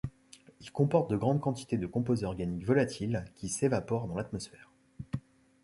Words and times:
Ils 0.61 0.71
comportent 0.71 1.11
de 1.11 1.15
grandes 1.15 1.41
quantités 1.41 1.77
de 1.77 1.85
composés 1.85 2.25
organiques 2.25 2.65
volatils 2.65 3.23
qui 3.35 3.49
s’évaporent 3.49 4.07
dans 4.07 4.15
l’atmosphère. 4.15 4.71